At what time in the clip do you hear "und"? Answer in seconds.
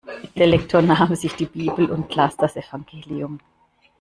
1.91-2.15